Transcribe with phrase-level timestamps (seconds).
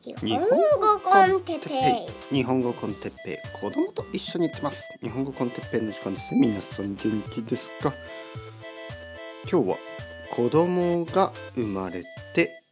[0.00, 2.36] 日本語コンテッペイ。
[2.36, 3.36] 日本語コンテッペイ。
[3.60, 4.96] 子供と一緒に行ってます。
[5.02, 6.40] 日本語コンテッペイの時間ですね。
[6.46, 7.92] 皆さん元気ですか？
[9.50, 9.76] 今日は
[10.30, 12.62] 子供が生まれて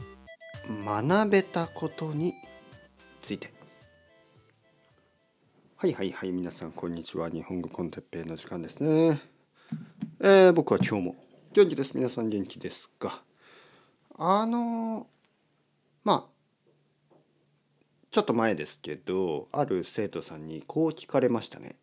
[0.84, 2.32] 学べたことに
[3.20, 3.52] ついて。
[5.78, 7.28] はいはいはい皆さんこんにちは。
[7.28, 9.20] 日本語コンテッペイの時間ですね。
[10.20, 11.16] えー、僕は今日も
[11.52, 11.92] 元気です。
[11.96, 13.24] 皆さん元気ですか？
[14.16, 15.08] あの
[16.04, 16.35] まあ
[18.16, 21.76] ちょっと前ですけどある生徒さんにこう聞かれましたね。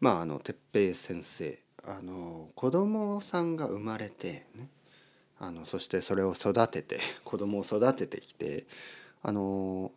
[0.00, 4.70] まああの哲平先生あの子供さんが生まれて、ね、
[5.38, 8.64] あのそしてそれを育てて 子供を育ててきて
[9.22, 9.92] あの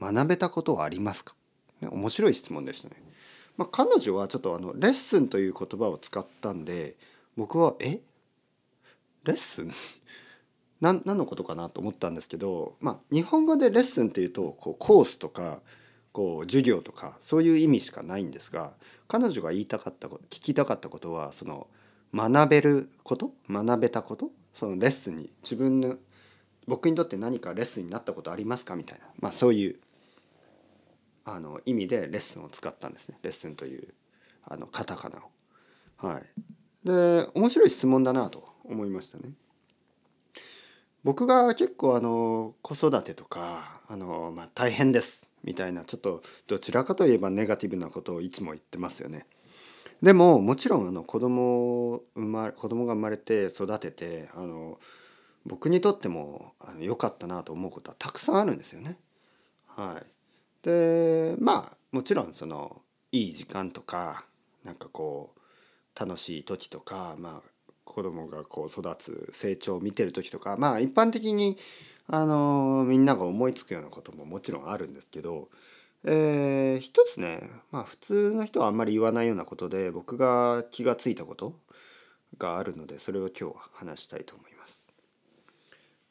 [0.00, 1.34] 学べたことはありますか、
[1.80, 2.94] ね、面白い質問でしたね。
[3.56, 6.94] まあ、彼女はちょっとあのレッスンという言葉を使ったんで
[7.36, 7.98] 僕はえ？
[9.24, 9.72] レッスン？
[10.82, 15.60] 何のことかなと思ったんですけど、まあ、日本語でレッスンっていうとこうコースとか
[16.12, 18.72] こう授業とかそういう意味しかないんですが
[19.08, 21.68] 彼女が言いたかったこと聞きたかったことはその
[22.12, 25.96] 学べること学べたことそのレッスンに自分の
[26.66, 28.76] 僕にとって何かレッスンになったことありますか？
[28.76, 29.76] みたいな、まあ、そういう
[31.24, 33.94] あの意味でレッスンを使ったんですねレッスンという
[34.44, 35.22] あのカタカナを。
[35.96, 36.22] はい、
[36.84, 39.32] で面白い質問だなと思いましたね。
[41.04, 49.26] 僕が結構あの子育てとかあの、まあ、大変ですみたいなちょっとどちらかといえばネガティブなことをいつも言ってますよね。
[50.02, 54.78] でももちろんあの子供を生ま子供が生まれて育ててあの
[55.46, 58.96] 僕にとってもあの良かったなと思うことはたくさんあるんですよね。
[59.66, 60.06] はい、
[60.64, 64.24] でまあもちろんそのいい時間とか
[64.64, 67.50] なんかこう楽しい時とか、まあ、
[67.84, 71.58] 子供がこう育つ成長を見てる時とかまあ一般的に
[72.08, 75.48] あのみんなが思いつくようなことももちろんあるんですけど、
[76.04, 81.58] えー、一つねまあ普通の人はあんまり言わないようなことで僕が気が付いたこと
[82.38, 84.86] があるのでそれを今日は話したいと思います。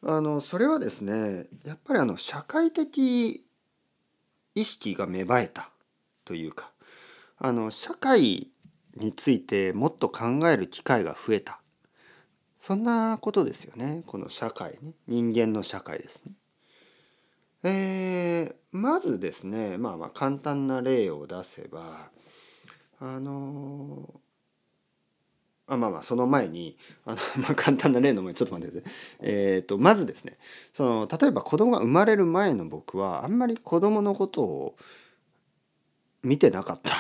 [0.03, 3.46] あのそれはですねやっぱりあの社会的
[4.56, 5.70] 意識が芽生えた
[6.26, 6.72] というか
[7.38, 8.48] あの社会
[8.96, 11.61] についてもっと考える機会が増えた
[12.62, 16.34] そんなことですよねこの社会ね人間の社会ですね。
[17.64, 22.12] えー、まずですねまあまあ簡単な例を出せば
[23.00, 29.00] あのー、あまあまあその前にあの、 まあ、簡単な例の前ちょっと待ってください。
[29.22, 30.38] えー、とまずですね
[30.72, 34.76] その例えば子供が生まれる前の僕はあんまり子供のことを
[36.22, 36.94] 見てなかった。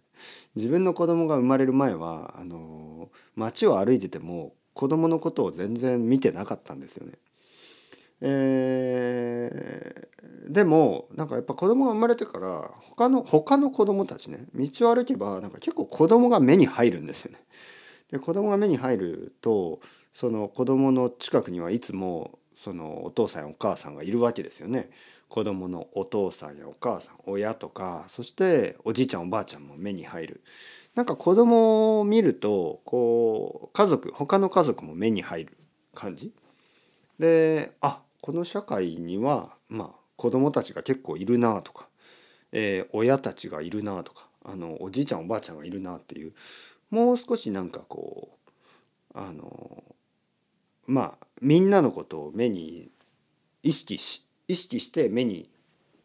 [0.56, 7.14] 自分の子供が生まれる前はあの街を歩いてても子供のことを全然見てなかったんですよね。
[8.20, 17.38] えー、でもなんかやっぱ子供が生まれてから他の他の子供たちね道を歩けばなんか結構子供が目に入るんですよね。
[18.10, 19.80] で子供が目に入ると
[20.12, 24.90] その子供の近くにはいつもそのお父さんやお母さんがいるわけですよね。
[25.28, 30.42] 子供のお父さんやお母さん親とかそしておじいちゃんおばあちゃんも目に入る。
[30.96, 35.56] なんか子供を見るとこう家族他の家族も目に入る
[35.94, 36.32] 感じ？
[37.18, 41.88] であこの社会にはまあ子供たちが結構いるなとか、
[42.50, 46.32] えー、親たちがいるなとかあのおじいちゃんおばあちゃんがいるなっていう
[46.90, 48.38] もう少しなんかこ
[49.14, 49.84] うあの
[50.86, 52.90] まあみんなのことを目に
[53.62, 55.50] 意識し意識して目に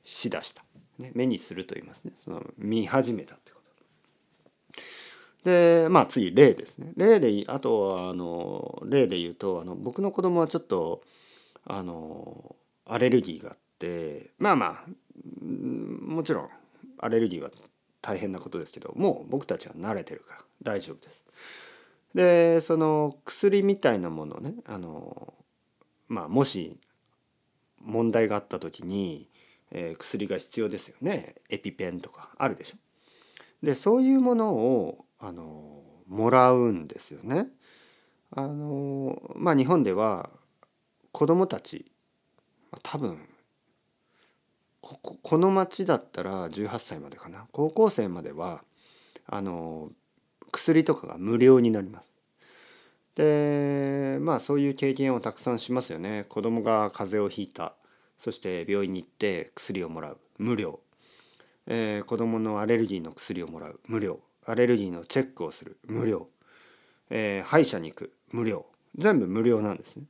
[0.04, 0.64] しだした、
[1.00, 2.12] ね、目にすると言いますね。
[2.18, 3.36] その見始めた
[5.44, 11.02] でまあ次例ですね例であとはあの例で言うとあの僕の子供はちょっと
[11.66, 14.86] あのアレルギーがあってまあまあ
[15.42, 16.50] もちろん
[17.00, 17.50] アレルギーは
[18.02, 21.26] 大変なことですけどもう僕たちは慣れてるから大丈夫です。
[22.14, 25.34] でその薬みたいなものねあの
[26.08, 26.78] まあもし
[27.80, 29.28] 問題があった時に、
[29.72, 32.78] えー、薬が必要ですよねエピペンとかあるでしょ。
[33.66, 37.48] でそういうものをあのもらうんですよね。
[38.32, 40.30] あのまあ日本では
[41.12, 41.86] 子供たち
[42.84, 43.20] 多分
[44.82, 48.64] こここの町だったら18歳までかな高校生までは
[49.28, 49.92] あの
[50.52, 52.12] 薬とかが無料になります。
[53.16, 56.26] でまあそういう経験をたくさんしますよね。
[56.30, 57.76] 子供が風邪をひいた
[58.18, 60.80] そして病院に行って薬をもらう無料、
[61.68, 66.28] えー、子供のアレルギーの薬をもらう無料アレルギーのチェックをする無料、
[67.10, 68.66] えー、歯医者に行く無料
[68.98, 70.04] 全部無料なんですね。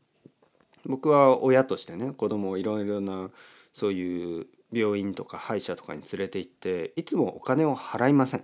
[0.85, 3.29] 僕は親としてね子供をいろいろな
[3.73, 8.43] そういう病院とか歯医者とかに連れて行っていつもお金を払いません。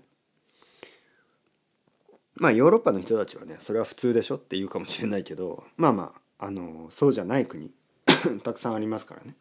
[2.35, 7.71] まあヨーロッパの人たちはねそれは普通でしょって言うかもしれないけどまあまああのそうじゃない国
[8.43, 9.35] たくさんありますからね。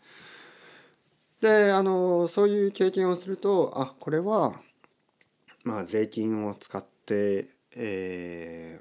[1.40, 4.60] であのそういう経験をするとあこれは
[5.66, 8.80] まあ税金を使って、え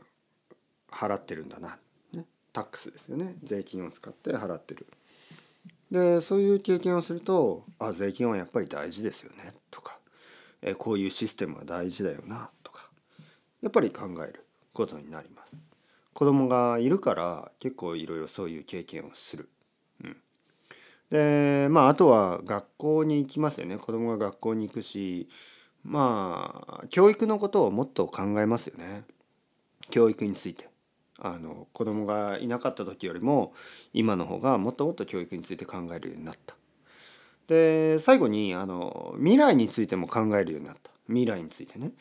[0.91, 1.79] ー、払ってるんだな、
[2.13, 3.35] ね、タックスですよね。
[3.43, 4.85] 税金を使って払ってる。
[5.89, 9.55] でそういう経験をするとあ税金はやっぱり大事ですよね。
[9.71, 9.97] とか、
[10.61, 12.51] えー、こういうシステムは大事だよな。
[12.61, 12.87] とか
[13.63, 15.63] やっぱり考えることになります。
[16.13, 19.49] 子供がいるから結構いろいろそういう経験をする。
[20.03, 20.17] うん、
[21.09, 23.79] でまああとは学校に行きますよね。
[23.79, 25.27] 子供が学校に行くし
[25.85, 29.03] まあ教育のことをもっと考えますよね
[29.89, 30.67] 教育について。
[31.17, 33.53] あの子供がいなかった時よりも
[33.93, 36.55] 今の方がもっともっと教育について考えるようになった。
[37.47, 41.91] で最後にあの未来についても考えるようになった未来についてね。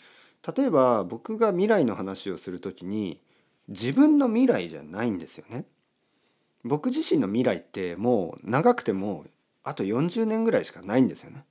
[0.57, 3.21] 例えば僕が未来の話をする時に
[3.69, 5.65] 自分の未来じゃないんですよね。
[6.65, 9.25] 僕自身の未来ってもう長くても
[9.63, 11.45] あと40年ぐらいしかないんですよね。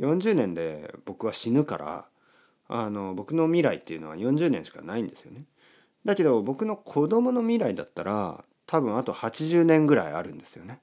[0.00, 2.08] 40年で僕は死ぬから
[2.68, 5.44] あの僕の未来っていうのは40年しかないんですよね。
[6.04, 10.80] だけど僕の子供の未来だったら多分あと80年ぐらいあるんですよね。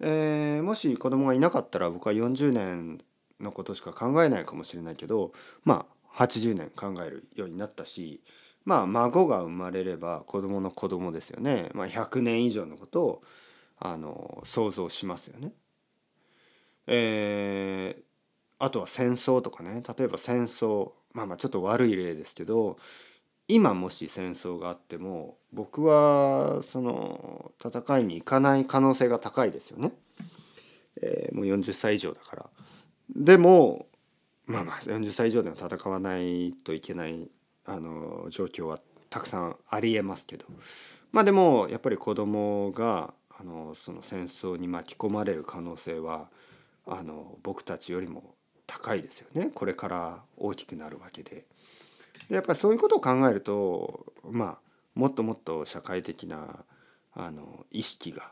[0.00, 3.02] えー、もし子供がいなかったら僕は40年
[3.38, 5.32] のことしか考えないかもしれないけど
[5.64, 8.22] まあ80年考えるようになったし
[8.64, 13.22] まあ孫が生まれれば子供の子供ですよね、まあ、100年以上のことを
[13.78, 15.52] あの想像しますよね。
[16.92, 18.02] えー、
[18.58, 22.76] あとは戦争とかね例えば戦争まあまあちょっと悪い例ですけど
[23.46, 29.92] 今もし戦争があっても僕はその戦いに行かない可能性が高いですよね。
[31.02, 32.50] えー、もう40歳以上だから。
[33.14, 33.86] でも
[34.46, 37.28] まあまあ40歳以上では戦わないといけない
[37.66, 38.78] あの状況は
[39.10, 40.46] たくさんありえますけど
[41.12, 46.30] まあでもやっぱり子供があのその戦争に巻き込まれる可能性は
[46.90, 48.34] あの僕たちよりも
[48.66, 51.46] 高いですよねこれから大きくなるわけで。
[52.28, 54.58] でやっぱりそういうことを考えるとまあ
[54.94, 56.64] もっともっと社会的な
[57.14, 58.30] あの意識が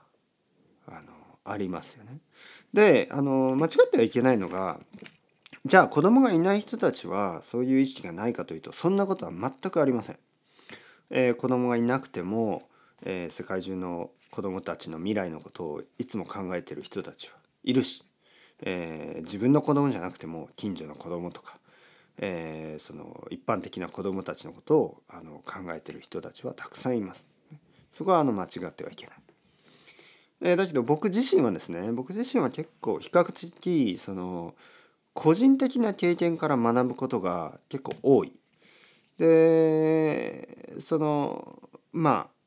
[0.87, 1.13] あの
[1.45, 2.19] ありますよね。
[2.73, 4.81] であの間違ってはいけないのが
[5.65, 10.19] じゃあ子供がいない人たちはそういう意識がないかというとそんなことは全くありません。
[11.11, 12.69] えー、子供がいなくても、
[13.03, 18.05] えー、世界中の子供たちの未来のことをいつも考えてる人たちはいるし、
[18.63, 21.59] えー、自分の子供じゃなくても近所の子供とか、
[22.19, 27.27] えー、その一般的な子供たちのことをあの考えてる人たちはたくさんいます。
[27.93, 29.17] そこはあの間違ってはいけない。
[30.41, 34.55] えー、だけど僕自身はですね僕自身は結構比較的その
[35.13, 38.33] 個人的な経験から学ぶことが結構多い。
[39.19, 41.59] でその
[41.93, 42.38] まあ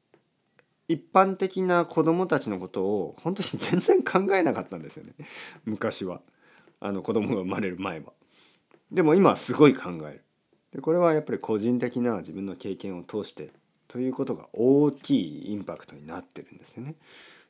[0.91, 5.13] 一般的な子供たちのことを本当に全然考えなかったんですよね
[5.65, 6.21] 昔は
[6.79, 8.13] あの子供が生まれる前は。
[8.91, 10.23] でも今はすごい考える。
[10.71, 13.51] でこれはやっぱり個人的な自分の経験を通して
[13.87, 16.95] ということが大きいインパクトになってるんですよね。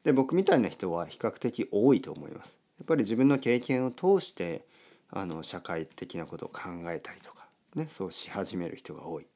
[0.04, 2.60] で僕みたいな人は比較的多いと思います。
[2.80, 4.66] やっぱり自分の経験を通して
[5.10, 9.28] あの社会的なことを考えたりとか、ね、そうし始める人が多い。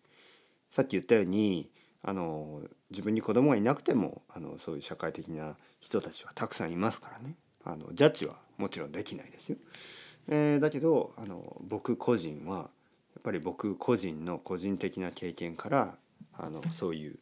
[0.70, 1.70] さっき言ったように
[2.08, 7.36] あの自分に子供がいなくてもあのそういう社会的な人たちはたくさんいますからね。
[7.64, 9.58] あのジャッジはもちろんできないですよ。
[10.28, 12.64] えー、だけどあの僕個人はや
[13.20, 15.96] っぱり僕個人の個人的な経験から
[16.38, 17.18] あのそういう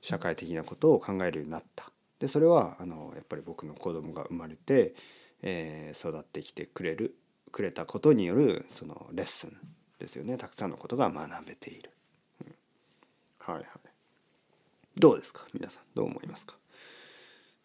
[0.00, 1.84] 社会的なことを考えるようになった。
[2.18, 4.94] でそれはあのやっぱり僕の子供が生まれて、
[5.42, 7.14] えー、育ってきてくれる
[7.52, 9.56] くれたことによるそのレッスン
[9.98, 10.38] ですよね。
[10.38, 11.90] たくさんのことが学べている、
[12.40, 12.54] うん、
[13.38, 13.83] はいはい。
[14.98, 15.44] どうですか？
[15.52, 16.56] 皆さんどう思いますか？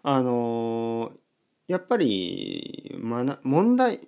[0.04, 1.12] あの
[1.68, 4.00] やっぱり、ま、問題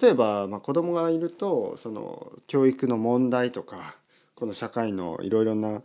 [0.00, 3.96] 例えば、まあ、子供がいるとその教育の問題とか
[4.34, 5.82] この社会のいろいろな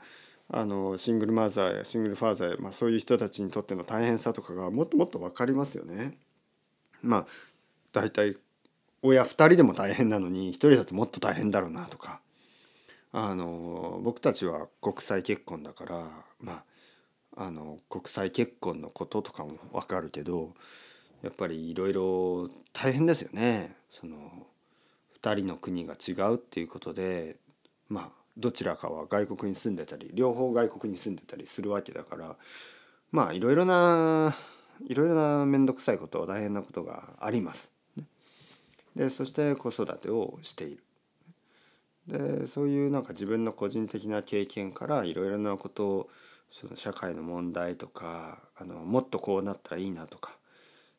[0.49, 6.17] あのシングルマザーやシングルファーザーや、まあ、そういう人たちにとっての大変さとかがもっともっと分かりますよね。
[7.01, 7.25] まあ
[7.91, 8.37] 大体
[9.01, 12.21] 親2人でも大変なのに1人だともっと大変だろうなとか。
[13.17, 16.03] あの僕たちは国際結婚だから
[16.41, 16.63] まあ
[17.37, 20.53] あの国際結婚のこととかも分かるけど
[21.21, 23.75] やっぱりいろいろ大変ですよね。
[23.89, 24.17] その
[25.21, 27.37] 2人の国が違うっていうことで
[27.89, 32.35] まあどちらかは外国に住んでたり両方外国に住んでたりするわけだから
[33.11, 34.35] まあいろいろな
[34.87, 37.71] いろいろな面倒くさいこと大変なことがあります。
[38.95, 40.83] でそして子育てをしている。
[42.07, 46.09] でそういうなんか自分の個人的な経験からいろいろなことを
[46.49, 50.37] その社会の問題とかあのもっとこうなったらいいなとか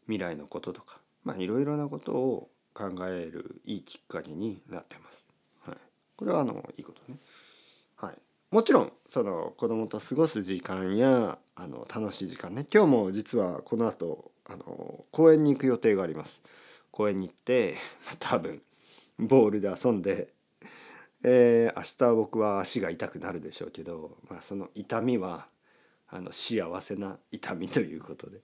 [0.05, 5.25] 未来のこととかまあいろいろなことを考えるいいきっかけになってます。
[5.63, 5.77] はい、
[6.17, 7.19] これはあのいいことね。
[7.97, 8.15] はい、
[8.51, 16.43] もちろんその子供と過ごす時間やあの楽しい時間ね今日も実はこの後あの公園に行く予定があります。
[16.97, 17.75] 公園に行って、
[18.19, 18.63] 多分
[19.19, 20.33] ボールで遊んで、
[21.23, 25.47] えー、明日僕は足が痛くなるでしょうけど、まあ、その痛みは
[26.09, 28.41] あの幸せな痛みということで、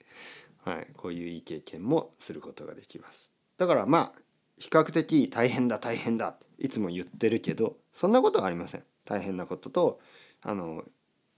[0.64, 3.32] はい、こういういい経験もすることができます。
[3.56, 4.20] だからまあ
[4.56, 8.84] 比較的大変だ大変だっていつも言ってるけどそんなことはありません。
[9.04, 10.00] 大変なことと
[10.42, 10.84] あの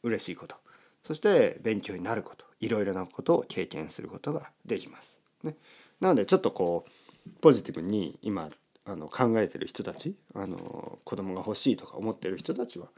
[0.02, 0.56] 嬉しいこと
[1.02, 5.20] そして勉強になることいろいろなことを経験することができます。
[5.42, 5.56] ね、
[6.00, 8.48] なのでちょっとこうポジティブに今
[8.86, 12.88] あの考えてる人たちあの子供が欲しいとか思ってる人たちは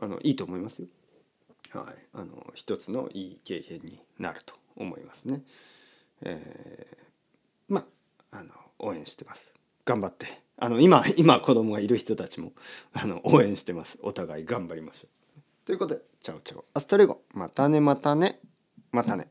[0.00, 0.88] あのいいと思いますよ。
[1.72, 5.42] はい、あの一つのいい経験になると思いますね。
[6.22, 7.84] えー、ま
[8.30, 9.52] あの応援してます。
[9.84, 10.26] 頑張って。
[10.56, 12.52] あの今今子供がいる人たちも
[12.92, 13.98] あの応援してます。
[14.02, 15.40] お互い頑張りましょう。
[15.66, 16.64] ということで ciao ciao。
[16.74, 17.22] hasta luego。
[17.32, 18.38] またねまたね。
[18.92, 19.28] またね。